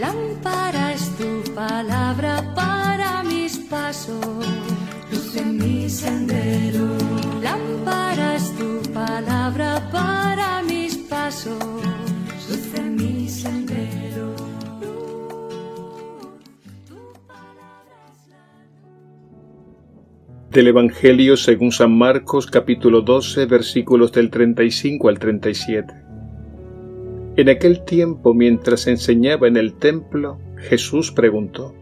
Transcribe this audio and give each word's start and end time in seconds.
Lámpara 0.00 0.94
es 0.94 1.14
tu 1.18 1.52
palabra 1.54 2.54
para 2.54 3.22
mis 3.22 3.58
pasos, 3.58 4.24
luz 5.12 5.36
en 5.36 5.58
mi 5.58 5.90
sendero. 5.90 6.96
Lámpara 7.42 8.36
es 8.36 8.56
tu 8.56 8.80
palabra 8.94 9.90
para 9.92 10.62
mis 10.62 10.96
pasos, 10.96 11.62
luz 12.48 12.74
en 12.78 12.96
mi 12.96 13.28
sendero. 13.28 14.34
Del 20.50 20.68
Evangelio 20.68 21.36
según 21.36 21.72
San 21.72 21.92
Marcos 21.92 22.46
capítulo 22.46 23.02
12 23.02 23.44
versículos 23.44 24.12
del 24.12 24.30
35 24.30 25.10
al 25.10 25.18
37. 25.18 26.09
En 27.36 27.48
aquel 27.48 27.84
tiempo, 27.84 28.34
mientras 28.34 28.86
enseñaba 28.86 29.46
en 29.46 29.56
el 29.56 29.74
templo, 29.74 30.38
Jesús 30.56 31.12
preguntó, 31.12 31.74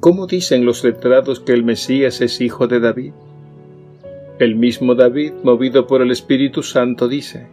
¿Cómo 0.00 0.26
dicen 0.26 0.64
los 0.64 0.84
letrados 0.84 1.40
que 1.40 1.52
el 1.52 1.64
Mesías 1.64 2.20
es 2.20 2.40
hijo 2.40 2.66
de 2.66 2.80
David? 2.80 3.12
El 4.38 4.56
mismo 4.56 4.94
David, 4.94 5.32
movido 5.44 5.86
por 5.86 6.02
el 6.02 6.10
Espíritu 6.10 6.62
Santo, 6.62 7.08
dice, 7.08 7.46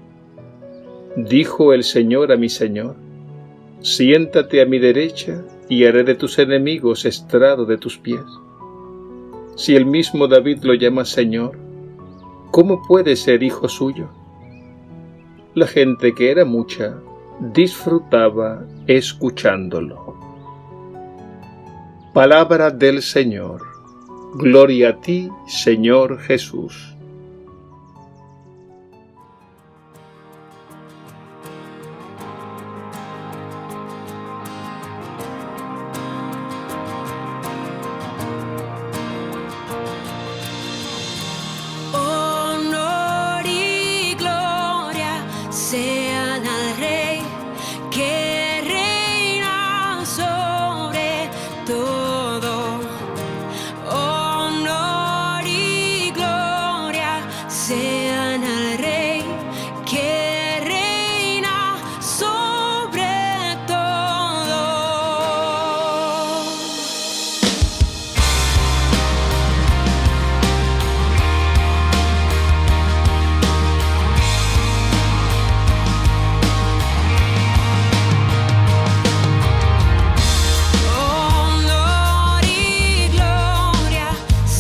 Dijo 1.16 1.74
el 1.74 1.84
Señor 1.84 2.32
a 2.32 2.38
mi 2.38 2.50
Señor, 2.50 2.96
siéntate 3.82 4.62
a 4.62 4.66
mi 4.66 4.80
derecha 4.80 5.44
y 5.70 5.86
haré 5.86 6.04
de 6.04 6.16
tus 6.16 6.40
enemigos 6.40 7.06
estrado 7.06 7.66
de 7.66 7.78
tus 7.78 7.98
pies. 7.98 8.26
Si 9.56 9.76
el 9.76 9.86
mismo 9.86 10.28
David 10.28 10.64
lo 10.64 10.74
llama 10.74 11.06
Señor, 11.06 11.58
¿cómo 12.52 12.82
puede 12.88 13.16
ser 13.16 13.44
hijo 13.44 13.70
suyo? 13.70 14.10
La 15.56 15.66
gente, 15.66 16.14
que 16.14 16.30
era 16.30 16.46
mucha, 16.46 16.96
disfrutaba 17.40 18.64
escuchándolo. 18.86 20.16
Palabra 22.14 22.70
del 22.70 23.02
Señor. 23.02 23.66
Gloria 24.36 24.90
a 24.90 25.02
ti, 25.02 25.30
Señor 25.48 26.20
Jesús. 26.20 26.94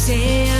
say 0.09 0.58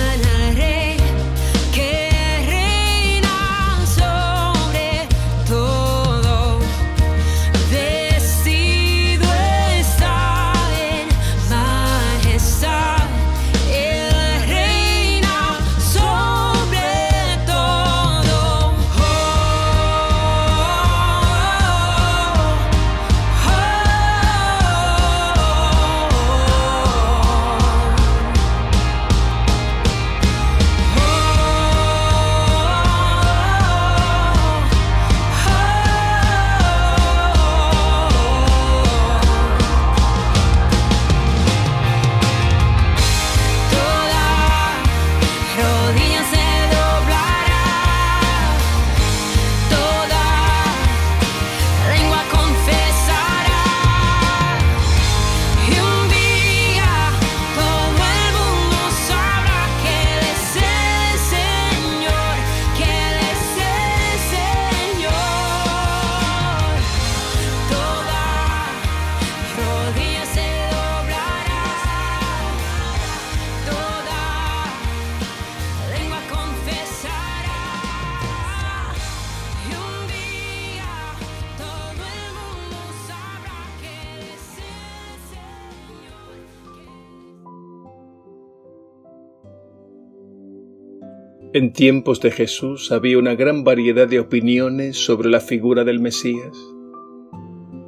En 91.52 91.72
tiempos 91.72 92.20
de 92.20 92.30
Jesús 92.30 92.92
había 92.92 93.18
una 93.18 93.34
gran 93.34 93.64
variedad 93.64 94.06
de 94.06 94.20
opiniones 94.20 94.96
sobre 94.96 95.28
la 95.28 95.40
figura 95.40 95.82
del 95.82 95.98
Mesías. 95.98 96.56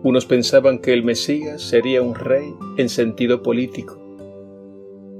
Unos 0.02 0.26
pensaban 0.26 0.80
que 0.80 0.92
el 0.92 1.04
Mesías 1.04 1.62
sería 1.62 2.02
un 2.02 2.16
rey 2.16 2.52
en 2.76 2.88
sentido 2.88 3.44
político, 3.44 4.02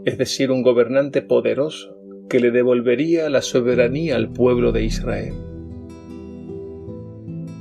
es 0.04 0.18
decir, 0.18 0.50
un 0.50 0.62
gobernante 0.62 1.22
poderoso 1.22 1.96
que 2.28 2.40
le 2.40 2.50
devolvería 2.50 3.30
la 3.30 3.42
soberanía 3.42 4.16
al 4.16 4.32
pueblo 4.32 4.72
de 4.72 4.86
Israel. 4.86 5.34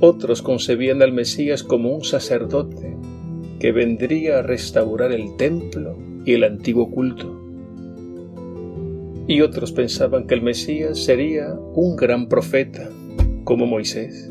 Otros 0.00 0.42
concebían 0.42 1.00
al 1.00 1.12
Mesías 1.12 1.62
como 1.62 1.94
un 1.94 2.02
sacerdote 2.02 2.96
que 3.60 3.70
vendría 3.70 4.40
a 4.40 4.42
restaurar 4.42 5.12
el 5.12 5.36
templo 5.36 5.96
y 6.24 6.32
el 6.32 6.42
antiguo 6.42 6.90
culto 6.90 7.41
y 9.26 9.40
otros 9.40 9.72
pensaban 9.72 10.26
que 10.26 10.34
el 10.34 10.42
Mesías 10.42 10.98
sería 10.98 11.54
un 11.74 11.96
gran 11.96 12.28
profeta, 12.28 12.90
como 13.44 13.66
Moisés. 13.66 14.30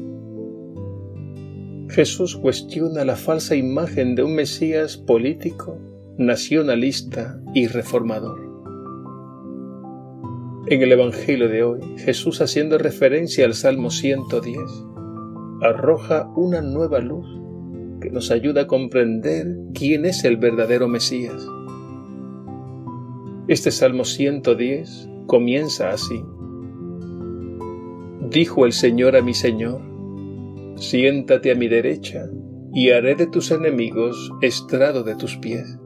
Jesús 1.90 2.38
cuestiona 2.38 3.04
la 3.04 3.16
falsa 3.16 3.56
imagen 3.56 4.16
de 4.16 4.24
un 4.24 4.36
Mesías 4.36 4.98
político, 4.98 5.78
nacionalista 6.18 7.42
y 7.54 7.68
reformador. 7.68 8.40
En 10.68 10.82
el 10.82 10.92
Evangelio 10.92 11.50
de 11.50 11.64
hoy, 11.64 11.80
Jesús 11.98 12.40
haciendo 12.40 12.78
referencia 12.78 13.46
al 13.46 13.56
Salmo 13.56 13.92
110, 13.92 14.58
arroja 15.62 16.30
una 16.36 16.62
nueva 16.62 17.00
luz 17.00 17.28
que 18.00 18.10
nos 18.10 18.32
ayuda 18.32 18.62
a 18.62 18.68
comprender 18.68 19.48
quién 19.74 20.06
es 20.06 20.24
el 20.24 20.38
verdadero 20.38 20.88
Mesías. 20.88 21.46
Este 23.52 23.70
Salmo 23.70 24.06
110 24.06 25.10
comienza 25.28 25.90
así. 25.90 26.24
Dijo 28.30 28.66
el 28.66 28.72
Señor 28.72 29.18
a 29.18 29.22
mi 29.22 29.34
Señor, 29.34 29.82
siéntate 30.78 31.52
a 31.52 31.56
mi 31.56 31.68
derecha 31.68 32.30
y 32.74 32.92
haré 32.92 33.16
de 33.16 33.28
tus 33.28 33.52
enemigos 33.52 34.32
estrado 34.42 35.04
de 35.04 35.18
tus 35.18 35.36
pies. 35.36 35.78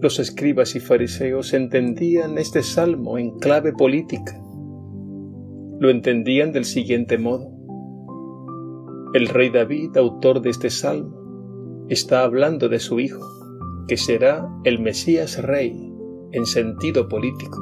Los 0.00 0.18
escribas 0.18 0.74
y 0.74 0.80
fariseos 0.80 1.52
entendían 1.52 2.38
este 2.38 2.62
salmo 2.62 3.18
en 3.18 3.38
clave 3.38 3.74
política. 3.74 4.40
Lo 5.80 5.90
entendían 5.90 6.52
del 6.52 6.64
siguiente 6.64 7.18
modo. 7.18 7.52
El 9.12 9.28
rey 9.28 9.50
David, 9.50 9.98
autor 9.98 10.40
de 10.40 10.48
este 10.48 10.70
salmo, 10.70 11.84
está 11.90 12.22
hablando 12.22 12.70
de 12.70 12.78
su 12.78 13.00
Hijo, 13.00 13.43
que 13.88 13.96
será 13.96 14.48
el 14.64 14.78
Mesías 14.80 15.42
Rey 15.42 15.92
en 16.32 16.46
sentido 16.46 17.08
político, 17.08 17.58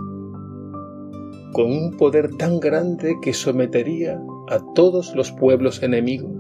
con 1.53 1.71
un 1.71 1.97
poder 1.99 2.37
tan 2.37 2.61
grande 2.61 3.17
que 3.21 3.35
sometería 3.35 4.21
a 4.49 4.61
todos 4.75 5.15
los 5.15 5.33
pueblos 5.33 5.83
enemigos. 5.83 6.33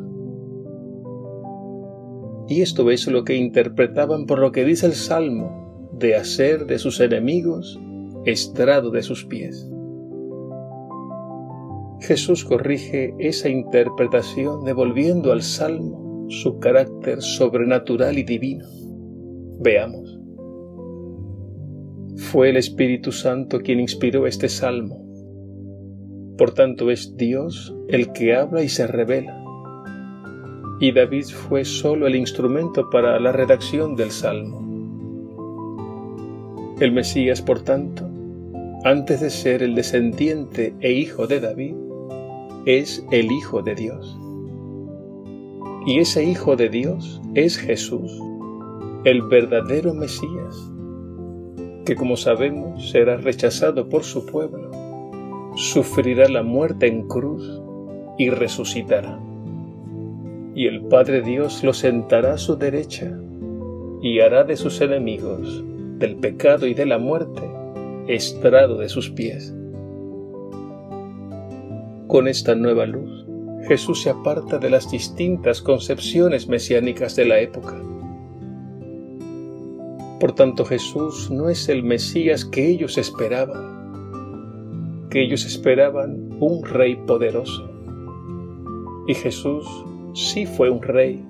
Y 2.48 2.62
esto 2.62 2.90
es 2.90 3.06
lo 3.06 3.24
que 3.24 3.36
interpretaban 3.36 4.26
por 4.26 4.38
lo 4.38 4.52
que 4.52 4.64
dice 4.64 4.86
el 4.86 4.94
Salmo, 4.94 5.90
de 5.92 6.16
hacer 6.16 6.66
de 6.66 6.78
sus 6.78 7.00
enemigos 7.00 7.78
estrado 8.24 8.90
de 8.90 9.02
sus 9.02 9.24
pies. 9.24 9.68
Jesús 12.00 12.44
corrige 12.44 13.14
esa 13.18 13.48
interpretación 13.48 14.64
devolviendo 14.64 15.32
al 15.32 15.42
Salmo 15.42 16.26
su 16.28 16.58
carácter 16.58 17.22
sobrenatural 17.22 18.18
y 18.18 18.24
divino. 18.24 18.66
Veamos. 19.60 20.18
Fue 22.16 22.50
el 22.50 22.56
Espíritu 22.56 23.12
Santo 23.12 23.60
quien 23.60 23.80
inspiró 23.80 24.26
este 24.26 24.48
salmo. 24.48 25.04
Por 26.38 26.52
tanto 26.54 26.90
es 26.90 27.16
Dios 27.16 27.74
el 27.88 28.12
que 28.12 28.34
habla 28.34 28.62
y 28.62 28.68
se 28.68 28.86
revela. 28.86 29.38
Y 30.80 30.92
David 30.92 31.26
fue 31.26 31.64
solo 31.64 32.06
el 32.06 32.16
instrumento 32.16 32.90
para 32.90 33.20
la 33.20 33.32
redacción 33.32 33.94
del 33.94 34.10
salmo. 34.10 34.60
El 36.80 36.92
Mesías, 36.92 37.40
por 37.40 37.60
tanto, 37.60 38.08
antes 38.84 39.20
de 39.20 39.30
ser 39.30 39.62
el 39.62 39.76
descendiente 39.76 40.74
e 40.80 40.92
hijo 40.92 41.28
de 41.28 41.38
David, 41.38 41.74
es 42.66 43.04
el 43.10 43.30
Hijo 43.30 43.62
de 43.62 43.74
Dios. 43.74 44.18
Y 45.86 45.98
ese 45.98 46.24
Hijo 46.24 46.56
de 46.56 46.68
Dios 46.68 47.20
es 47.34 47.56
Jesús, 47.56 48.20
el 49.04 49.22
verdadero 49.22 49.94
Mesías, 49.94 50.70
que 51.84 51.96
como 51.96 52.16
sabemos 52.16 52.90
será 52.90 53.16
rechazado 53.16 53.88
por 53.88 54.04
su 54.04 54.24
pueblo, 54.24 54.70
sufrirá 55.56 56.28
la 56.28 56.44
muerte 56.44 56.86
en 56.86 57.08
cruz 57.08 57.60
y 58.16 58.30
resucitará. 58.30 59.18
Y 60.54 60.68
el 60.68 60.82
Padre 60.82 61.20
Dios 61.20 61.64
lo 61.64 61.72
sentará 61.72 62.34
a 62.34 62.38
su 62.38 62.54
derecha 62.54 63.18
y 64.02 64.20
hará 64.20 64.44
de 64.44 64.56
sus 64.56 64.80
enemigos, 64.80 65.64
del 65.98 66.14
pecado 66.16 66.68
y 66.68 66.74
de 66.74 66.86
la 66.86 66.98
muerte, 66.98 67.42
estrado 68.06 68.78
de 68.78 68.88
sus 68.88 69.10
pies. 69.10 69.52
Con 72.06 72.28
esta 72.28 72.54
nueva 72.54 72.86
luz, 72.86 73.26
Jesús 73.66 74.02
se 74.02 74.10
aparta 74.10 74.58
de 74.58 74.70
las 74.70 74.92
distintas 74.92 75.60
concepciones 75.60 76.46
mesiánicas 76.46 77.16
de 77.16 77.24
la 77.24 77.40
época 77.40 77.82
por 80.22 80.36
tanto 80.36 80.64
Jesús 80.64 81.32
no 81.32 81.48
es 81.48 81.68
el 81.68 81.82
Mesías 81.82 82.44
que 82.44 82.68
ellos 82.68 82.96
esperaban, 82.96 85.08
que 85.10 85.20
ellos 85.20 85.44
esperaban 85.44 86.36
un 86.38 86.64
rey 86.64 86.94
poderoso. 86.94 87.68
Y 89.08 89.14
Jesús 89.14 89.66
sí 90.14 90.46
fue 90.46 90.70
un 90.70 90.80
rey, 90.80 91.20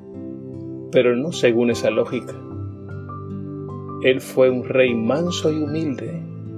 pero 0.91 1.17
no 1.17 1.33
según 1.33 1.71
esa 1.71 1.91
lógica. 1.91 2.35
Él 4.03 4.21
fue 4.21 4.50
un 4.50 4.62
rey 4.62 4.94
manso 4.94 5.50
y 5.50 5.62
humilde, 5.62 6.12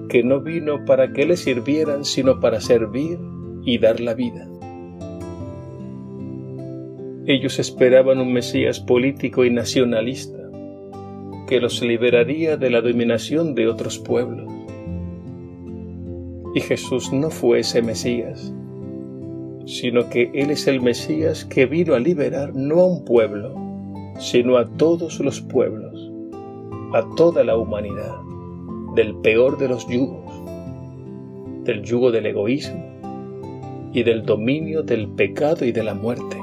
que 0.08 0.24
no 0.24 0.40
vino 0.40 0.84
para 0.86 1.12
que 1.12 1.26
le 1.26 1.36
sirvieran, 1.36 2.04
sino 2.04 2.40
para 2.40 2.60
servir 2.60 3.16
y 3.62 3.78
dar 3.78 4.00
la 4.00 4.14
vida. 4.14 4.48
Ellos 7.26 7.60
esperaban 7.60 8.18
un 8.18 8.32
Mesías 8.32 8.80
político 8.80 9.44
y 9.44 9.50
nacionalista, 9.50 10.43
que 11.46 11.60
los 11.60 11.82
liberaría 11.82 12.56
de 12.56 12.70
la 12.70 12.80
dominación 12.80 13.54
de 13.54 13.68
otros 13.68 13.98
pueblos. 13.98 14.50
Y 16.54 16.60
Jesús 16.60 17.12
no 17.12 17.30
fue 17.30 17.60
ese 17.60 17.82
Mesías, 17.82 18.54
sino 19.66 20.08
que 20.08 20.30
Él 20.34 20.50
es 20.50 20.66
el 20.66 20.80
Mesías 20.80 21.44
que 21.44 21.66
vino 21.66 21.94
a 21.94 21.98
liberar 21.98 22.54
no 22.54 22.80
a 22.80 22.86
un 22.86 23.04
pueblo, 23.04 23.54
sino 24.18 24.56
a 24.56 24.66
todos 24.76 25.20
los 25.20 25.40
pueblos, 25.40 26.12
a 26.92 27.04
toda 27.16 27.42
la 27.44 27.56
humanidad, 27.56 28.14
del 28.94 29.16
peor 29.16 29.58
de 29.58 29.68
los 29.68 29.86
yugos, 29.88 30.32
del 31.64 31.82
yugo 31.82 32.12
del 32.12 32.26
egoísmo 32.26 32.84
y 33.92 34.02
del 34.02 34.24
dominio 34.24 34.82
del 34.82 35.08
pecado 35.08 35.64
y 35.64 35.72
de 35.72 35.82
la 35.82 35.94
muerte. 35.94 36.36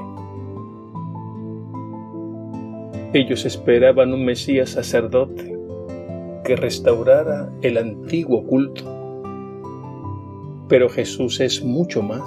Ellos 3.14 3.44
esperaban 3.44 4.14
un 4.14 4.24
Mesías 4.24 4.70
sacerdote 4.70 5.54
que 6.44 6.56
restaurara 6.56 7.52
el 7.60 7.76
antiguo 7.76 8.42
culto. 8.46 8.84
Pero 10.66 10.88
Jesús 10.88 11.40
es 11.40 11.62
mucho 11.62 12.02
más, 12.02 12.22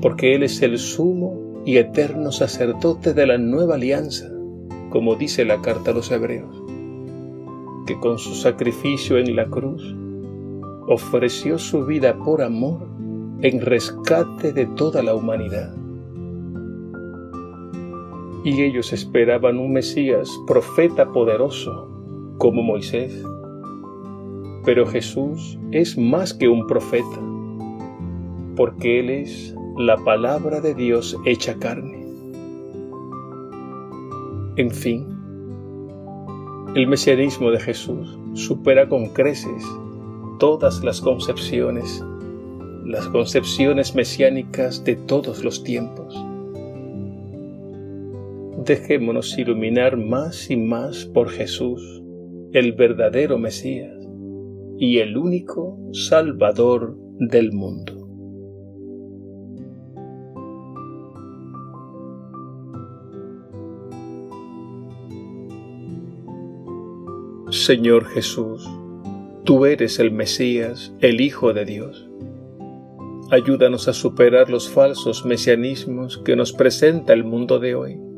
porque 0.00 0.36
Él 0.36 0.44
es 0.44 0.62
el 0.62 0.78
sumo 0.78 1.62
y 1.64 1.78
eterno 1.78 2.30
sacerdote 2.30 3.12
de 3.12 3.26
la 3.26 3.38
nueva 3.38 3.74
alianza, 3.74 4.30
como 4.88 5.16
dice 5.16 5.44
la 5.44 5.60
carta 5.60 5.90
a 5.90 5.94
los 5.94 6.12
hebreos, 6.12 6.62
que 7.88 7.98
con 7.98 8.20
su 8.20 8.36
sacrificio 8.36 9.18
en 9.18 9.34
la 9.34 9.46
cruz 9.46 9.82
ofreció 10.86 11.58
su 11.58 11.84
vida 11.86 12.16
por 12.24 12.42
amor 12.42 12.86
en 13.42 13.60
rescate 13.60 14.52
de 14.52 14.66
toda 14.66 15.02
la 15.02 15.16
humanidad 15.16 15.79
y 18.44 18.62
ellos 18.62 18.92
esperaban 18.92 19.58
un 19.58 19.72
Mesías, 19.72 20.30
profeta 20.46 21.12
poderoso, 21.12 21.88
como 22.38 22.62
Moisés. 22.62 23.22
Pero 24.64 24.86
Jesús 24.86 25.58
es 25.72 25.98
más 25.98 26.32
que 26.32 26.48
un 26.48 26.66
profeta, 26.66 27.20
porque 28.56 29.00
Él 29.00 29.10
es 29.10 29.54
la 29.76 29.96
palabra 29.98 30.60
de 30.60 30.74
Dios 30.74 31.16
hecha 31.24 31.58
carne. 31.58 32.06
En 34.56 34.70
fin, 34.70 35.06
el 36.74 36.86
mesianismo 36.86 37.50
de 37.50 37.60
Jesús 37.60 38.18
supera 38.34 38.88
con 38.88 39.08
creces 39.08 39.66
todas 40.38 40.82
las 40.82 41.00
concepciones, 41.00 42.04
las 42.84 43.06
concepciones 43.08 43.94
mesiánicas 43.94 44.84
de 44.84 44.96
todos 44.96 45.44
los 45.44 45.62
tiempos 45.62 46.29
dejémonos 48.64 49.38
iluminar 49.38 49.96
más 49.96 50.50
y 50.50 50.56
más 50.56 51.06
por 51.06 51.30
Jesús, 51.30 52.02
el 52.52 52.72
verdadero 52.72 53.38
Mesías 53.38 53.96
y 54.78 54.98
el 54.98 55.16
único 55.16 55.78
Salvador 55.92 56.96
del 57.18 57.52
mundo. 57.52 57.96
Señor 67.50 68.04
Jesús, 68.04 68.68
tú 69.44 69.64
eres 69.64 69.98
el 69.98 70.12
Mesías, 70.12 70.94
el 71.00 71.20
Hijo 71.20 71.52
de 71.52 71.64
Dios. 71.64 72.08
Ayúdanos 73.30 73.88
a 73.88 73.92
superar 73.92 74.50
los 74.50 74.68
falsos 74.68 75.24
mesianismos 75.24 76.18
que 76.18 76.36
nos 76.36 76.52
presenta 76.52 77.12
el 77.12 77.24
mundo 77.24 77.58
de 77.58 77.74
hoy 77.74 78.09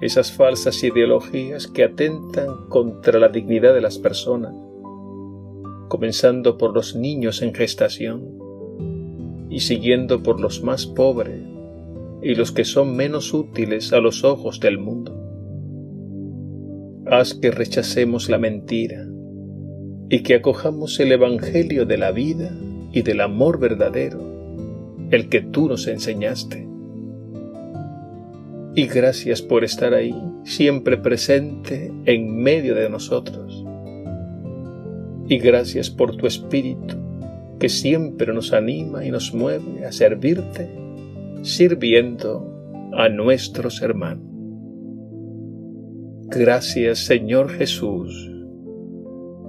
esas 0.00 0.32
falsas 0.32 0.82
ideologías 0.82 1.66
que 1.66 1.84
atentan 1.84 2.68
contra 2.68 3.18
la 3.18 3.28
dignidad 3.28 3.74
de 3.74 3.82
las 3.82 3.98
personas, 3.98 4.54
comenzando 5.88 6.56
por 6.56 6.74
los 6.74 6.96
niños 6.96 7.42
en 7.42 7.54
gestación 7.54 8.38
y 9.50 9.60
siguiendo 9.60 10.22
por 10.22 10.40
los 10.40 10.62
más 10.62 10.86
pobres 10.86 11.42
y 12.22 12.34
los 12.34 12.52
que 12.52 12.64
son 12.64 12.96
menos 12.96 13.34
útiles 13.34 13.92
a 13.92 14.00
los 14.00 14.24
ojos 14.24 14.60
del 14.60 14.78
mundo. 14.78 15.16
Haz 17.06 17.34
que 17.34 17.50
rechacemos 17.50 18.30
la 18.30 18.38
mentira 18.38 19.06
y 20.08 20.22
que 20.22 20.34
acojamos 20.34 20.98
el 21.00 21.12
Evangelio 21.12 21.84
de 21.84 21.98
la 21.98 22.12
vida 22.12 22.50
y 22.92 23.02
del 23.02 23.20
amor 23.20 23.58
verdadero, 23.58 24.20
el 25.10 25.28
que 25.28 25.40
tú 25.40 25.68
nos 25.68 25.86
enseñaste 25.86 26.69
y 28.74 28.86
gracias 28.86 29.42
por 29.42 29.64
estar 29.64 29.94
ahí, 29.94 30.14
siempre 30.44 30.96
presente 30.96 31.92
en 32.04 32.36
medio 32.36 32.74
de 32.74 32.88
nosotros. 32.88 33.64
Y 35.28 35.38
gracias 35.38 35.90
por 35.90 36.16
tu 36.16 36.26
Espíritu, 36.26 36.96
que 37.58 37.68
siempre 37.68 38.32
nos 38.32 38.52
anima 38.52 39.04
y 39.04 39.10
nos 39.10 39.34
mueve 39.34 39.84
a 39.84 39.92
servirte, 39.92 40.70
sirviendo 41.42 42.90
a 42.96 43.08
nuestros 43.08 43.82
hermanos. 43.82 44.24
Gracias 46.28 47.00
Señor 47.00 47.50
Jesús. 47.50 48.30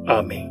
Amén. 0.07 0.50